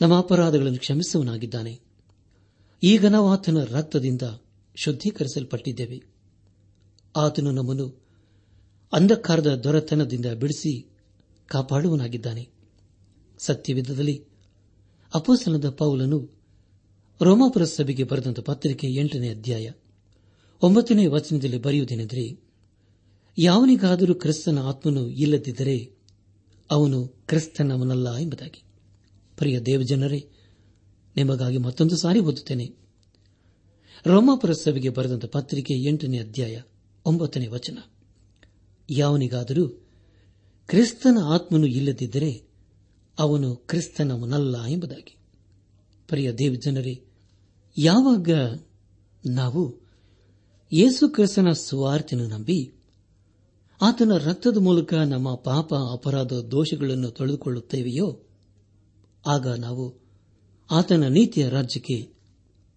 [0.00, 1.80] ನಮ್ಮ ಅಪರಾಧಗಳನ್ನು ಕ್ಷಮಿಸುವನಾಗಿದ್ದಾನೆ
[2.82, 4.22] ಈಗ ನಾವು ಆತನ ರಕ್ತದಿಂದ
[4.76, 6.02] ಶುದ್ಧೀಕರಿಸಲ್ಪಟ್ಟಿದ್ದೇವೆ.
[7.16, 8.02] ಆತನು ನಮ್ಮನ್ನು
[8.92, 10.90] ಅಂಧಕಾರದ ದೊರೆತನದಿಂದ ಬಿಡಿಸಿ
[11.46, 12.48] ಕಾಪಾಡುವನಾಗಿದ್ದಾನೆ
[13.38, 14.24] ಸತ್ಯವಿಧದಲ್ಲಿ
[15.14, 16.42] ಅಪೋಸನದ ಪೌಲನು
[17.20, 19.70] ರೋಮಾಪುರ ಸಭೆಗೆ ಬರೆದಂತ ಪತ್ರಿಕೆ ಎಂಟನೇ ಅಧ್ಯಾಯ
[20.62, 22.51] ಒಂಬತ್ತನೇ ವಚನದಲ್ಲಿ ಬರೆಯುವುದೇನೆಂದರೆ
[23.38, 25.90] ಯಾವನಿಗಾದರೂ ಕ್ರಿಸ್ತನ ಆತ್ಮನು ಇಲ್ಲದಿದ್ದರೆ
[26.70, 28.62] ಅವನು ಕ್ರಿಸ್ತನವನಲ್ಲ ಎಂಬುದಾಗಿ.
[29.36, 30.28] ಪ್ರಿಯ ದೇವಜನರೇ,
[31.16, 32.74] ನಿಮಗಾಗಿ ಮತ್ತೊಂದು ಸಾರಿ ಓದುತ್ತೇನೆ.
[34.06, 36.62] ರೋಮಾಪುರ ಸಭೆಗೆ ಬರೆದಂತ ಪತ್ರಿಕೆ ಎಂಟನೇ ಅಧ್ಯಾಯ
[37.06, 37.78] ಒಂಬತ್ತನೇ ವಚನ.
[38.90, 39.68] ಯಾವನಿಗಾದರೂ
[40.66, 42.42] ಕ್ರಿಸ್ತನ ಆತ್ಮನು ಇಲ್ಲದಿದ್ದರೆ
[43.18, 45.16] ಅವನು ಕ್ರಿಸ್ತನವನಲ್ಲ ಎಂಬುದಾಗಿ.
[46.08, 47.04] ಪ್ರಿಯ ದೇವಜನರೇ,
[47.78, 48.28] ಯಾವಾಗ
[49.26, 49.80] ನಾವು
[50.72, 52.72] ಯೇಸು ಕ್ರಿಸ್ತನ ಸುವಾರ್ತೆಯನ್ನು ನಂಬಿ
[53.82, 58.26] ಆತನ ರಕ್ತದ ಮೂಲಕ ನಮ್ಮ ಪಾಪ ಅಪರಾಧ ದೋಷಗಳನ್ನು ತೊಳೆದುಕೊಳ್ಳುತ್ತೇವೆಯೋ?
[59.26, 60.00] ಆಗ ನಾವು
[60.70, 62.14] ಆತನ ನೀತಿಯ ರಾಜ್ಯಕ್ಕೆ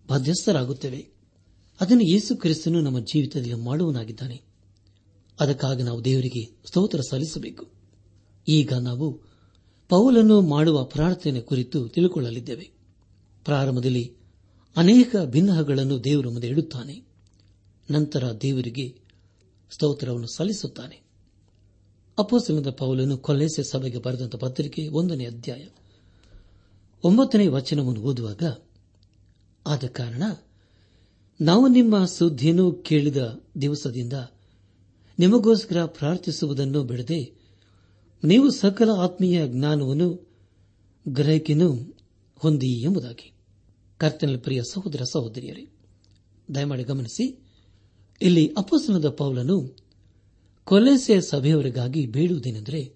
[0.08, 1.10] ಬಾಧ್ಯಸ್ಥರಾಗುತ್ತೇವೆ.
[1.82, 4.42] ಅದನ್ನು ಯೇಸು ಕ್ರಿಸ್ತನು ನಮ್ಮ ಜೀವಿತದಲ್ಲಿ ಮಾಡುವನಾಗಿದ್ದಾನೆ
[5.40, 7.66] ಅದಕ್ಕಾಗಿ ನಾವು ದೇವರಿಗೆ ಸ್ತೋತ್ರ ಸಲ್ಲಿಸಬೇಕು.
[8.48, 9.22] ಈಗ ನಾವು
[9.90, 12.72] ಪೌಲನ್ನು ಮಾಡುವ ಪ್ರಾರ್ಥನೆ ಕುರಿತು ತಿಳಿಕೊಳ್ಳಲಿದ್ದೇವೆ.
[13.46, 14.14] ಪ್ರಾರಂಭದಲ್ಲಿ
[14.78, 17.06] ಅನೇಕ ಭಿನ್ನಹಗಳನ್ನು ದೇವರ ಮುಂದೆ ಇಡುತ್ತಾನೆ
[17.92, 19.05] ನಂತರ ದೇವರಿಗೆ
[19.76, 21.04] ಸ್ತೋತ್ರವನ್ನು ಸಲ್ಲಿಸುತ್ತಾನೆ.
[22.20, 25.68] ಅಪೋಸಲದ ಪೌಲನು ಕೊಲ್ಲೆಸೆ ಸಭೆಗೆ ಬರೆದಂತ ಪತ್ರಿಕೆ ಒಂದನೇ ಅಧ್ಯಾಯ.
[27.04, 28.44] ಒಂಬತ್ತನೇ ವಚನವನ್ನು ಓದುವಾಗ,
[29.68, 30.24] ಆದ ಕಾರಣ
[31.42, 33.18] ನಾವು ನಿಮ್ಮ ಸುದ್ದಿಯನ್ನು ಕೇಳಿದ
[33.62, 34.14] ದಿವಸದಿಂದ
[35.20, 37.34] ನಿಮಗೋಸ್ಕರ ಪ್ರಾರ್ಥಿಸುವುದನ್ನು ಬಿಡದೆ
[38.24, 40.28] ನೀವು ಸಕಲ ಆತ್ಮೀಯ ಜ್ಞಾನವನ್ನು
[41.08, 41.98] ಗ್ರಹಿಕೆಯನ್ನು
[42.38, 43.34] ಹೊಂದಿ ಎಂಬುದಾಗಿ.
[43.98, 45.68] ಕರ್ತನಲ್ಲಿ ಪ್ರಿಯ ಸಹೋದರ ಸಹೋದರಿಯರೇ,
[46.56, 47.45] ದಯಮಾಡಿ ಗಮನಿಸಿ
[48.22, 49.78] ಇಲ್ಲಿ ಅಪಸನದ ಪೌಲನು
[50.64, 52.94] ಕೊಲೆಸೆ ಸಭೆಯವರಿಗಾಗಿ ಬೇಡುವುದೇನೆಂದರೆ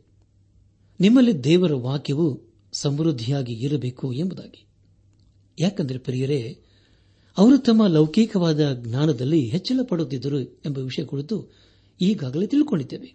[0.99, 2.41] ನಿಮ್ಮಲ್ಲಿ ದೇವರ ವಾಕ್ಯವು
[2.73, 4.65] ಸಮೃದ್ಧಿಯಾಗಿ ಇರಬೇಕು ಎಂಬುದಾಗಿ.
[5.59, 6.59] ಯಾಕೆಂದರೆ ಪ್ರಿಯರೇ,
[7.37, 11.47] ಅವರು ತಮ್ಮ ಲೌಕಿಕವಾದ ಜ್ಞಾನದಲ್ಲಿ ಹೆಚ್ಚಳ ಪಡುತ್ತಿದ್ದರು ಎಂಬ ವಿಷಯ ಕುರಿತು
[12.01, 13.13] ಈಗಾಗಲೇ ತಿಳ್ಕೊಂಡಿದ್ದೇವೆ.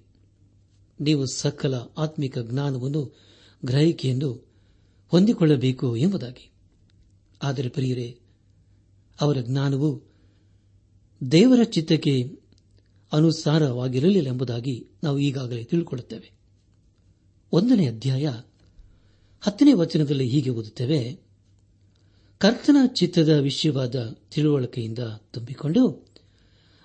[1.01, 3.17] ನೀವು ಸಕಲ ಆತ್ಮಿಕ ಜ್ಞಾನವನ್ನು
[3.65, 4.49] ಗ್ರಹಿಕೆಯನ್ನು
[5.09, 6.51] ಹೊಂದಿಕೊಳ್ಳಬೇಕು ಎಂಬುದಾಗಿ.
[7.43, 8.19] ಆದರೆ ಪ್ರಿಯರೇ,
[9.21, 10.14] ಅವರ ಜ್ಞಾನವು
[11.31, 12.41] ದೇವರ ಚಿತ್ತಕ್ಕೆ
[13.13, 16.33] ಅನುಸಾರವಾಗಿರಲಿಲ್ಲ ಎಂಬುದಾಗಿ ನಾವು ಈಗಾಗಲೇ ತಿಳಿಕೊಳ್ಳುತ್ತೇವೆ.
[17.53, 18.33] ಒಂದನೇ ಅಧ್ಯಾಯ
[19.41, 21.19] ಹತ್ತನೇ ವಚನದಲ್ಲಿ ಹೀಗೆ ಓದುತ್ತೇವೆ,
[22.39, 24.99] ಕರ್ತನ ಚಿತ್ತದ ವಿಷಯವಾದ ತಿಳುವಳಿಕೆಯಿಂದ
[25.33, 26.13] ತುಂಬಿಕೊಂಡು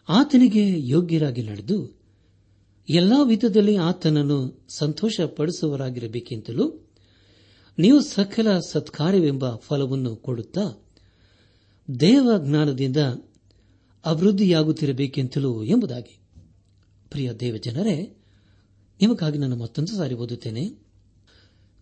[0.09, 1.99] ಆತನಿಗೆ ಯೋಗ್ಯರಾಗಿ ನಡೆದು
[2.89, 6.89] ಎಲ್ಲಾ ವಿಧದಲ್ಲಿ ಆತನನ್ನು ಸಂತೋಷಪಡಿಸುವರಾಗಿರಬೇಕೆಂತಲೂ
[7.79, 10.87] ನೀವು ಸಕಲ ಸತ್ಕಾರ್ಯವೆಂಬ ಫಲವನ್ನು ಕೊಡುತ್ತಾ
[11.99, 12.97] ದೇವ ಜ್ಞಾನದಿಂದ
[14.05, 16.19] ಅಭಿವೃದ್ಧಿಯಾಗುತ್ತಿರಬೇಕೆಂತಲೂ ಎಂಬುದಾಗಿ.
[17.09, 18.17] ಪ್ರಿಯ ದೇವಜನರೇ,
[19.01, 20.69] ನಿಮಗಾಗಿ ನಾನು ಮತ್ತೊಂದು ಸಾರಿ ಓದುತ್ತೇನೆ.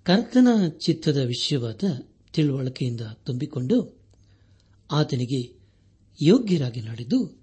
[0.03, 0.47] ಕರ್ತನ
[0.79, 1.83] ಚಿತ್ತದ ವಿಷಯವಾದ
[2.33, 3.99] ತಿಳುವಳಿಕೆಯಿಂದ ತುಂಬಿಕೊಂಡು
[4.91, 5.57] ಆತನಿಗೆ
[6.21, 7.41] ಯೋಗ್ಯರಾಗಿ ನಡೆದು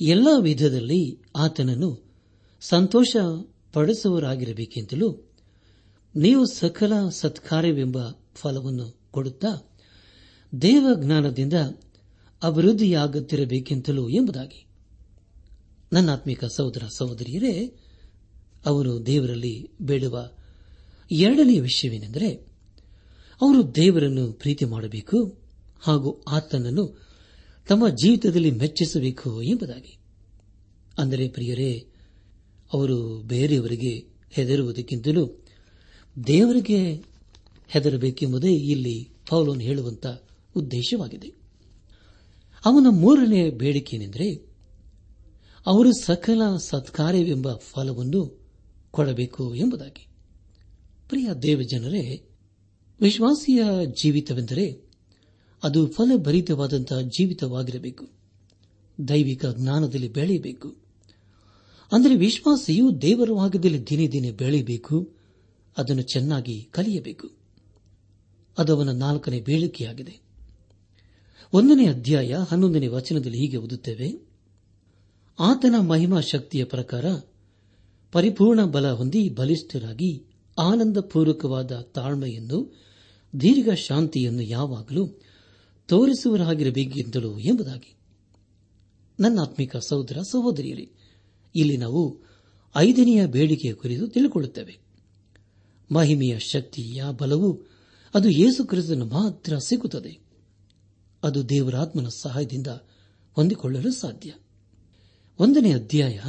[0.00, 2.14] ಎಲ್ಲ ವಿಧದಲ್ಲಿ ಆತನನ್ನು
[2.60, 3.16] ಸಂತೋಷ
[3.72, 5.30] ಪಡಿಸುವರಾಗಿರಬೇಕೆಂತಲೂ
[6.16, 7.98] ನೀವು ಸಕಲ ಸತ್ಕಾರ್ಯವೆಂಬ
[8.34, 9.70] ಫಲವನ್ನು ಕೊಡುತ್ತಾ
[10.62, 11.52] ದೇವ ಜ್ಞಾನದಿಂದ
[12.42, 14.66] ಅಭಿವೃದ್ಧಿಯಾಗುತ್ತಿರಬೇಕೆಂತಲೂ ಎಂಬುದಾಗಿ.
[15.92, 17.74] ನನ್ನ ಆತ್ಮಿಕ ಸಹೋದರ ಸಹೋದರಿಯರೇ,
[18.66, 20.30] ಅವರು ದೇವರಲ್ಲಿ ಬೇಡುವ
[21.10, 22.28] ಎರಡನೆಯ ವಿಷಯವೇನೆಂದರೆ,
[23.40, 25.38] ಅವರು ದೇವರನ್ನು ಪ್ರೀತಿ ಮಾಡಬೇಕು
[25.80, 27.02] ಹಾಗೂ ಆತನನ್ನು
[27.68, 29.98] ತಮ್ಮ ಜೀವಿತದಲ್ಲಿ ಮೆಚ್ಚಿಸಬೇಕು ಎಂಬುದಾಗಿ.
[30.98, 31.86] ಅಂದರೆ ಪ್ರಿಯರೇ,
[32.72, 35.44] ಅವರು ಬೇರೆಯವರಿಗೆ ಹೆದರುವುದಕ್ಕಿಂತಲೂ
[36.26, 36.94] ದೇವರಿಗೆ
[37.68, 40.06] ಹೆದರಬೇಕೆಂಬುದೇ ಇಲ್ಲಿ ಪೌಲನು ಹೇಳುವಂತ
[40.56, 41.45] ಉದ್ದೇಶವಾಗಿದೆ.
[42.64, 44.46] ಅವನ ಮೂರನೇ ಬೇಡಿಕೆಯೇನೆಂದರೆ
[45.66, 48.46] ಅವರು ಸಕಲ ಸತ್ಕಾರ್ಯವೆಂಬ ಫಲವನ್ನು
[48.90, 50.08] ಕೊಡಬೇಕು ಎಂಬುದಾಗಿ.
[51.08, 52.30] ಪ್ರಿಯ ದೇವಜನರೇ,
[53.00, 53.62] ವಿಶ್ವಾಸಿಯ
[54.02, 54.90] ಜೀವಿತವೆಂದರೆ
[55.62, 58.08] ಅದು ಫಲಭರಿತವಾದಂತಹ ಜೀವಿತವಾಗಿರಬೇಕು.
[59.08, 60.74] ದೈವಿಕ ಜ್ಞಾನದಲ್ಲಿ ಬೆಳೆಯಬೇಕು.
[61.92, 65.12] ಅಂದರೆ ವಿಶ್ವಾಸಿಯು ದೇವರ ಭಾಗದಲ್ಲಿ ದಿನೇ ದಿನೇ ಬೆಳೆಯಬೇಕು,
[65.78, 67.30] ಅದನ್ನು ಚೆನ್ನಾಗಿ ಕಲಿಯಬೇಕು.
[68.58, 70.25] ಅದು ನಾಲ್ಕನೇ ಬೇಡಿಕೆಯಾಗಿದೆ.
[71.52, 74.28] ಒಂದನೇ ಅಧ್ಯಾಯ ಹನ್ನೊಂದನೇ ವಚನದಲ್ಲಿ ಹೀಗೆ ಓದುತ್ತೇವೆ.
[75.40, 77.04] ಆತನ ಮಹಿಮಾ ಶಕ್ತಿಯ ಪ್ರಕಾರ
[78.12, 80.24] ಪರಿಪೂರ್ಣ ಬಲ ಹೊಂದಿ ಬಲಿಷ್ಠರಾಗಿ
[80.58, 82.84] ಆನಂದಪೂರ್ವಕವಾದ ತಾಳ್ಮೆಯನ್ನು,
[83.40, 85.08] ದೀರ್ಘ ಶಾಂತಿಯನ್ನು ಯಾವಾಗಲೂ
[85.88, 87.96] ತೋರಿಸುವರಾಗಿರಬೇಕೆಂದಳು ಎಂಬುದಾಗಿ.
[89.20, 90.90] ನನ್ನ ಆತ್ಮಿಕ ಸಹೋದರ ಸಹೋದರಿಯರೇ,
[91.54, 92.18] ಇಲ್ಲಿ ನಾವು
[92.76, 94.78] ಐದನೆಯ ಬೇಡಿಕೆಯ ಕುರಿತು ತಿಳಿದುಕೊಳ್ಳುತ್ತೇವೆ.
[95.92, 97.62] ಮಹಿಮೆಯ ಶಕ್ತಿಯ ಬಲವು
[98.14, 100.25] ಅದು ಯೇಸು ಕ್ರಿಸ್ತನು ಮಾತ್ರ ಸಿಗುತ್ತದೆ
[101.22, 102.66] ಅದು ದೇವರಾತ್ಮನ ಸಹಾಯದಿಂದ
[103.32, 104.32] ಹೊಂದಿಕೊಳ್ಳಲು ಸಾಧ್ಯ.
[105.38, 106.20] ಒಂದನೇ ಅಧ್ಯಾಯ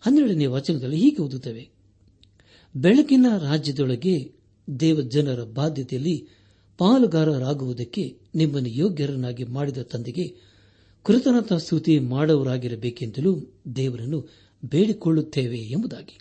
[0.00, 1.70] ಹನ್ನೆರಡನೇ ವಚನದಲ್ಲಿ ಹೀಗೆ ಓದುತ್ತವೆ.
[2.76, 4.32] ಬೆಳಕಿನ ರಾಜ್ಯದೊಳಗೆ
[4.80, 6.28] ದೇವಜನರ ಬಾಧ್ಯತೆಯಲ್ಲಿ
[6.78, 10.52] ಪಾಲುಗಾರರಾಗುವುದಕ್ಕೆ ನಿಮ್ಮನ್ನು ಯೋಗ್ಯರನ್ನಾಗಿ ಮಾಡಿದ ತಂದೆಗೆ
[11.02, 13.40] ಕೃತಜ್ಞತಾ ಸ್ತುತಿ ಮಾಡುವರಾಗಿರಬೇಕೆಂದಲೂ
[13.76, 14.28] ದೇವರನ್ನು
[14.64, 16.18] ಬೇಡಿಕೊಳ್ಳುತ್ತೇವೆ ಎಂಬುದಾಗಿ.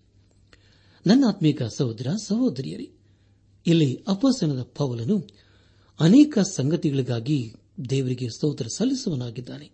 [1.08, 2.90] ನನ್ನ ಆತ್ಮೀಕ ಸಹೋದರ, ಸಹೋದರಿಯರೇ,
[3.68, 5.28] ಇಲ್ಲಿ ಅಪಸನದ ಪೌಲನು
[6.00, 7.54] ಅನೇಕ ಸಂಗತಿಗಳಿಗಾಗಿ
[7.90, 9.72] ದೇವರಿಗೆ ಸ್ತೋತ್ರ ಸಲ್ಲಿಸುವನಾಗಿದ್ದಾನೆ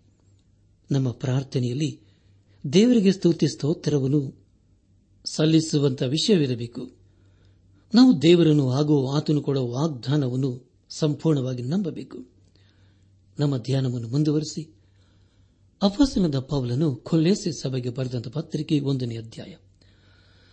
[0.92, 2.00] ನಮ್ಮ ಪ್ರಾರ್ಥನೆಯಲ್ಲಿ
[2.74, 4.46] ದೇವರಿಗೆ ಸ್ತುತಿ ಸ್ತೋತ್ರವನ್ನು
[5.26, 6.92] ಸಲ್ಲಿಸುವಂತಹ ವಿಷಯವಿರಬೇಕು.
[7.94, 12.26] ನಾವು ದೇವರನ್ನು ಹಾಗೂ ಆತನು ಕೊಡುವ ವಾಗ್ದಾನವನ್ನು ಸಂಪೂರ್ಣವಾಗಿ ನಂಬಬೇಕು.
[13.40, 14.74] ನಮ್ಮ ಧ್ಯಾನವನ್ನು ಮುಂದುವರೆಸಿ.
[15.82, 19.56] ಅಪಸನದ ಪೌಲನು ಖುಲ್ಲೇಸಿ ಸಭೆಗೆ ಬರೆದಂತ ಪತ್ರಿಕೆ ಒಂದನೇ ಅಧ್ಯಾಯ.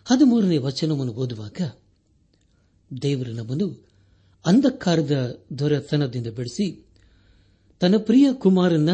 [0.04, 1.72] ಹದಿಮೂರನೇ ವಚನವನ್ನು ಓದುವಾಗ
[3.02, 3.86] ದೇವರು ನಮ್ಮನ್ನು
[4.46, 6.83] ಅಂಧಕಾರದ ದೊರೆತನದಿಂದ ಬಿಡಿಸಿ
[7.80, 8.88] ತನ್ನ ಪ್ರಿಯ ಕುಮಾರನ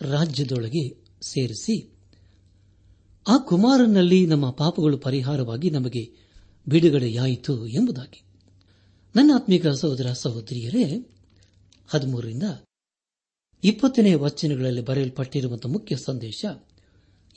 [0.00, 0.88] ರಾಜ್ಯದೊಳಗೆ
[1.22, 1.92] ಸೇರಿಸಿ,
[3.28, 6.12] ಆ ಕುಮಾರನಲ್ಲಿ ನಮ್ಮ ಪಾಪಗಳು ಪರಿಹಾರವಾಗಿ ನಮಗೆ
[6.68, 8.22] ಬಿಡುಗಡೆಯಾಯಿತು ಎಂಬುದಾಗಿ.
[9.16, 11.10] ನನ್ನ ಆತ್ಮಿಕ ಸಹೋದರ ಸಹೋದರಿಯರೇ,
[11.88, 12.42] ಹದಿಮೂರರಿಂದ
[13.64, 16.44] ಇಪ್ಪತ್ತನೇ ವಚನಗಳಲ್ಲಿ ಬರೆಯಲ್ಪಟ್ಟಿರುವಂತಹ ಮುಖ್ಯ ಸಂದೇಶ,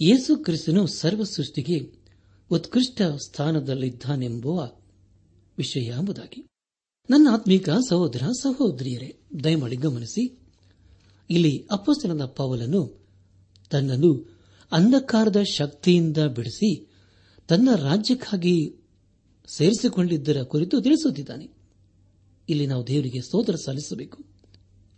[0.01, 1.91] ಯೇಸು ಕ್ರಿಸ್ತನು ಸರ್ವ ಸೃಷ್ಟಿಗೆ
[2.51, 4.71] ಉತ್ಕೃಷ್ಟ ಸ್ಥಾನದಲ್ಲಿದ್ದಾನೆಂಬುವ
[5.58, 6.47] ವಿಷಯ ಎಂಬುದಾಗಿ.
[7.10, 10.42] ನನ್ನ ಆತ್ಮೀಕ ಸಹೋದರ ಸಹೋದರಿಯರೇ, ದಯಮಾಡಿ ಗಮನಿಸಿ
[11.30, 13.08] ಇಲ್ಲಿ ಅಪ್ಪಸ್ತನದ ಪೌಲನು
[13.70, 14.40] ತನ್ನನ್ನು
[14.72, 16.92] ಅಂಧಕಾರದ ಶಕ್ತಿಯಿಂದ ಬಿಡಿಸಿ
[17.48, 18.76] ತನ್ನ ರಾಜ್ಯಕ್ಕಾಗಿ
[19.48, 21.50] ಸೇರಿಸಿಕೊಂಡಿದ್ದರ ಕುರಿತು ತಿಳಿಸುತ್ತಿದ್ದಾನೆ.
[22.50, 24.26] ಇಲ್ಲಿ ನಾವು ದೇವರಿಗೆ ಸೋದರ ಸಲ್ಲಿಸಬೇಕು.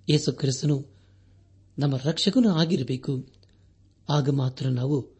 [0.10, 0.86] ಯೇಸು ಕ್ರಿಸ್ತನು
[1.80, 3.26] ನಮ್ಮ ರಕ್ಷಕನೂ ಆಗಿರಬೇಕು.
[4.10, 5.16] ಆಗ ಮಾತ್ರ ನಾವು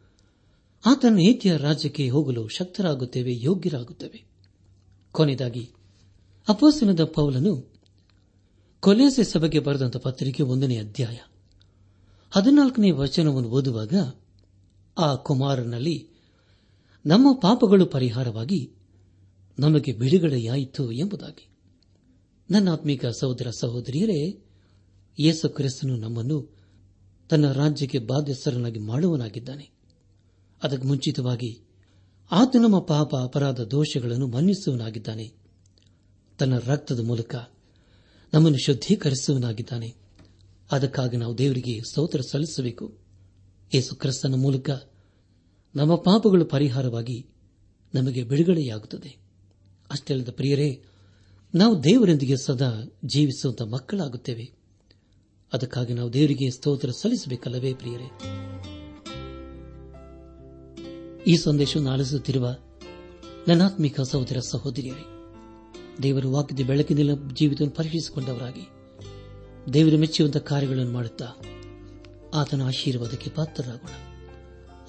[0.86, 4.24] ಆತನ ನೀತಿಯ ರಾಜ್ಯಕ್ಕೆ ಹೋಗಲು ಶಕ್ತರಾಗುತ್ತೇವೆ, ಯೋಗ್ಯರಾಗುತ್ತೇವೆ.
[5.12, 5.70] ಕೊನೆಯದಾಗಿ
[6.48, 7.75] ಅಪೋಸನದ ಪೌಲನು
[8.86, 11.16] ಕೊಲೆಸೆ ಸಭೆಗೆ ಬರೆದಂತಹ ಪತ್ರಿಕೆ ಒಂದನೇ ಅಧ್ಯಾಯ.
[12.30, 13.94] ಹದಿನಾಲ್ಕನೇ ವಚನವನ್ನು ಓದುವಾಗ
[14.98, 16.08] ಆ ಕುಮಾರನಲ್ಲಿ,
[17.06, 18.72] ನಮ್ಮ ಪಾಪಗಳು ಪರಿಹಾರವಾಗಿ
[19.58, 21.48] ನಮಗೆ ಬಿಡುಗಡೆಯಾಯಿತು ಎಂಬುದಾಗಿ.
[22.50, 24.44] ನನ್ನ ಆತ್ಮಿಕ ಸಹೋದರ ಸಹೋದರಿಯರೇ,
[25.18, 26.56] ಯೇಸು ಕ್ರಿಸ್ತನು ನಮ್ಮನ್ನು
[27.30, 29.70] ತನ್ನ ರಾಜ್ಯಕ್ಕೆ ಬಾಧ್ಯಸ್ಥರನ್ನಾಗಿ ಮಾಡುವನಾಗಿದ್ದಾನೆ
[30.62, 31.60] ಅದಕ್ಕೆ ಮುಂಚಿತವಾಗಿ
[32.30, 35.32] ಆತ ನಮ್ಮ ಪಾಪ ಅಪರಾಧ ದೋಷಗಳನ್ನು ಮನ್ನಿಸುವನಾಗಿದ್ದಾನೆ
[36.38, 37.34] ತನ್ನ ರಕ್ತದ ಮೂಲಕ
[38.34, 39.94] ನಮ್ಮನ್ನು ಶುದ್ಧೀಕರಿಸುವನಾಗಿದ್ದಾನೆ
[40.72, 42.94] ಅದಕ್ಕಾಗಿ ನಾವು ದೇವರಿಗೆ ಸ್ತೋತ್ರ ಸಲ್ಲಿಸಬೇಕು.
[43.74, 44.70] ಯೇಸು ಕ್ರಿಸ್ತನ ಮೂಲಕ
[45.76, 47.26] ನಮ್ಮ ಪಾಪಗಳು ಪರಿಹಾರವಾಗಿ
[47.94, 49.16] ನಮಗೆ ಬಿಡುಗಡೆಯಾಗುತ್ತದೆ.
[49.90, 50.82] ಅಷ್ಟೇ ಅಲ್ಲದ ಪ್ರಿಯರೇ,
[51.54, 52.72] ನಾವು ದೇವರೊಂದಿಗೆ ಸದಾ
[53.04, 54.52] ಜೀವಿಸುವಂತ ಮಕ್ಕಳಾಗುತ್ತೇವೆ.
[55.52, 58.10] ಅದಕ್ಕಾಗಿ ನಾವು ದೇವರಿಗೆ ಸ್ತೋತ್ರ ಸಲ್ಲಿಸಬೇಕಲ್ಲವೇ ಪ್ರಿಯರೇ?
[61.26, 62.56] ಈ ಸಂದೇಶವನ್ನು ಆಲಿಸುತ್ತಿರುವ
[63.48, 65.15] ನನಾತ್ಮಿಕ ಸಹೋದರ ಸಹೋದರಿಯರೇ
[66.02, 68.68] ದೇವರ ವಾಕ್ಯದ ಬೆಳಕಿನ ಜೀವಿತವನ್ನು ಪರೀಕ್ಷಿಸಿಕೊಂಡವರಾಗಿ
[69.72, 71.24] ದೇವರ ಮೆಚ್ಚುವಂತಹ ಕಾರ್ಯಗಳನ್ನು ಮಾಡುತ್ತಾ
[72.34, 73.94] ಆತನ ಆಶೀರ್ವಾದಕ್ಕೆ ಪಾತ್ರರಾಗೋಣ.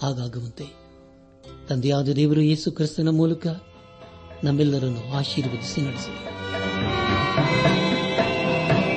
[0.01, 0.65] ಹಾಗಾಗುವಂತೆ
[1.69, 3.47] ತಂದೆಯಾದ ದೇವರು ಯೇಸು ಕ್ರಿಸ್ತನ ಮೂಲಕ
[4.43, 5.81] ನಮ್ಮೆಲ್ಲರನ್ನು ಆಶೀರ್ವದಿಸಿ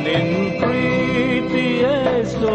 [0.04, 2.50] ನಿನ್ ಪ್ರೀತಿಯೆಷ್ಟು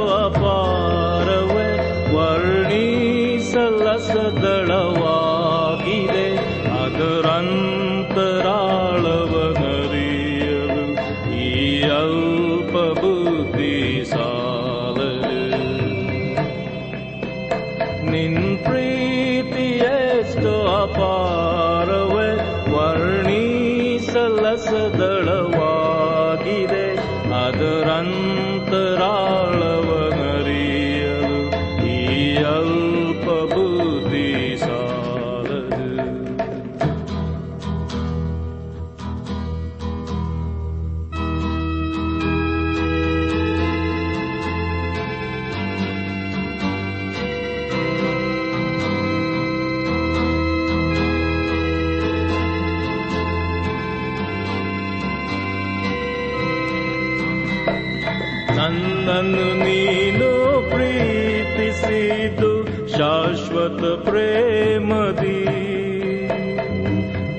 [64.36, 65.42] ಪ್ರೇಮದಿ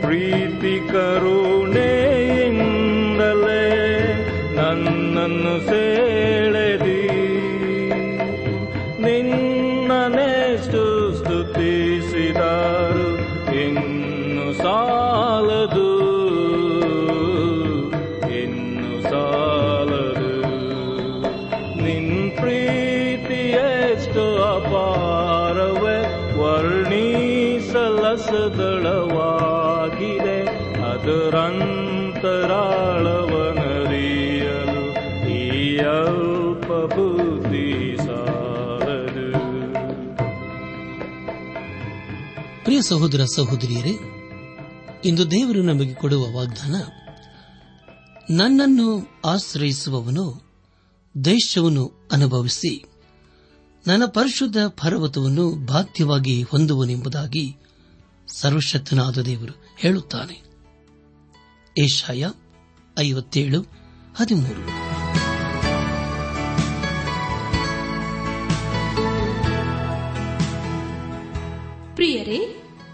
[0.02, 1.90] ಪ್ರೀತಿ ಕರುಣೆಯಿಂದಲೇ
[4.56, 6.15] ನನ್ನನ್ನು ಸೆಳೆದಿ
[42.76, 43.98] ಪ್ರಿಯ ಸಹೋದರ ಸಹೋದರಿಯರೇ,
[45.04, 46.74] ಇಂದು ದೇವರು ನಮಗೆ ಕೊಡುವ ವಾಗ್ದಾನ,
[48.30, 50.42] ನನ್ನನ್ನು ಆಶ್ರಯಿಸುವವನು
[51.24, 52.84] ದೇಶವನ್ನು ಅನುಭವಿಸಿ,
[53.86, 57.56] ನನ್ನ ಪರಿಶುದ್ಧ ಪರ್ವತವನ್ನು ಬಾಧ್ಯವಾಗಿ ಹೊಂದುವನೆಂಬುದಾಗಿ
[58.36, 60.42] ಸರ್ವಶಕ್ತನಾದ ದೇವರು ಹೇಳುತ್ತಾನೆ.
[61.78, 62.28] ಏಷಾಯ
[62.98, 63.60] ಐವತ್ತೇಳು,
[64.16, 64.86] ಹದಿಮೂರು.
[71.94, 72.62] ಪ್ರಿಯರೇ